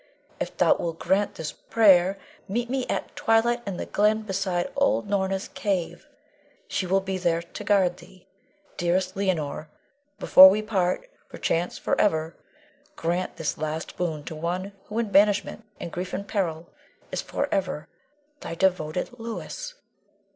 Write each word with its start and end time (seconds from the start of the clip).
If 0.39 0.57
thou 0.57 0.73
wilt 0.77 0.97
grant 0.97 1.35
this 1.35 1.51
prayer, 1.51 2.17
meet 2.47 2.71
me 2.71 2.87
at 2.87 3.15
twilight 3.15 3.61
in 3.67 3.77
the 3.77 3.85
glen 3.85 4.23
beside 4.23 4.71
old 4.75 5.07
Norna's 5.07 5.47
cave. 5.49 6.07
She 6.67 6.87
will 6.87 7.01
be 7.01 7.19
there 7.19 7.43
to 7.43 7.63
guard 7.63 7.97
thee. 7.97 8.25
Dearest 8.77 9.15
Leonore, 9.15 9.69
before 10.17 10.49
we 10.49 10.63
part, 10.63 11.07
perchance 11.29 11.77
forever, 11.77 12.35
grant 12.95 13.35
this 13.35 13.59
last 13.59 13.95
boon 13.95 14.23
to 14.23 14.33
one 14.35 14.71
who 14.85 14.97
in 14.97 15.11
banishment, 15.11 15.65
in 15.79 15.89
grief 15.89 16.13
and 16.13 16.27
peril, 16.27 16.69
is 17.11 17.21
forever 17.21 17.87
thy 18.39 18.55
devoted 18.55 19.11
Louis. 19.19 19.75